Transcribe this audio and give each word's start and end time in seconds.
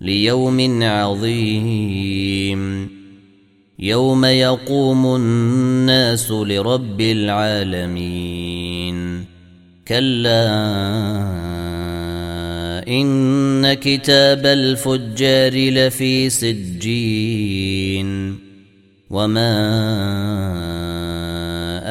ليوم 0.00 0.82
عظيم. 0.82 2.88
يوم 3.78 4.24
يقوم 4.24 5.16
الناس 5.16 6.30
لرب 6.30 7.00
العالمين. 7.00 8.98
كلا 9.88 10.48
إن 12.88 13.74
كتاب 13.74 14.46
الفجار 14.46 15.70
لفي 15.70 16.30
سجين. 16.30 18.08
وما 19.10 19.50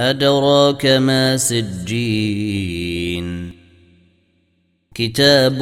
أدراك 0.09 0.85
ما 0.85 1.37
سجين. 1.37 3.51
كتاب 4.95 5.61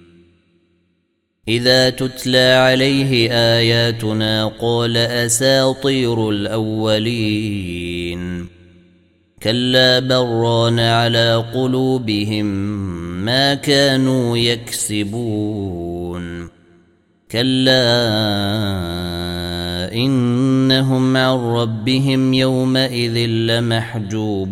إذا 1.47 1.89
تتلى 1.89 2.53
عليه 2.53 3.31
آياتنا 3.31 4.51
قال 4.61 4.97
أساطير 4.97 6.29
الأولين. 6.29 8.21
كلا 9.43 9.99
بران 9.99 10.79
على 10.79 11.45
قلوبهم 11.53 12.45
ما 13.25 13.53
كانوا 13.53 14.37
يكسبون. 14.37 16.49
كلا 17.31 18.11
إنهم 19.93 21.17
عن 21.17 21.37
ربهم 21.37 22.33
يومئذ 22.33 23.17
لمحجوبون. 23.17 24.51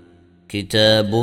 كتاب 0.53 1.15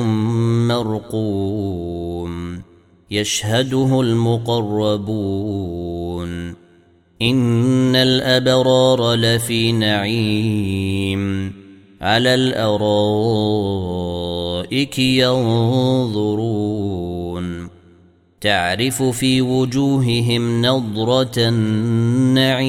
مرقوم 0.68 2.62
يشهده 3.10 4.00
المقربون. 4.00 5.08
إن 7.22 7.96
الأبرار 7.96 9.14
لفي 9.14 9.72
نعيم 9.72 11.52
على 12.00 12.34
الأرائك 12.34 12.98
ينظرون. 14.98 16.48
تعرف 18.40 19.02
في 19.02 19.42
وجوههم 19.42 20.66
نضره 20.66 21.32
النعيم. 21.38 22.68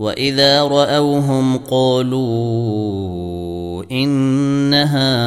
واذا 0.00 0.62
راوهم 0.62 1.56
قالوا 1.58 2.20
ان 3.92 4.74
هؤلاء 4.74 5.20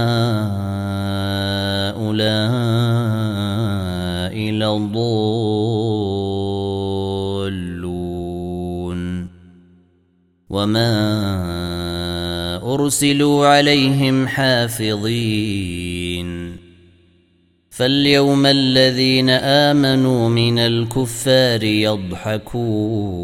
لضالون 4.51 5.03
وما 10.50 10.94
ارسلوا 12.73 13.47
عليهم 13.47 14.28
حافظين 14.28 15.73
فاليوم 17.69 18.45
الذين 18.45 19.29
امنوا 19.29 20.29
من 20.29 20.59
الكفار 20.59 21.63
يضحكون 21.63 23.23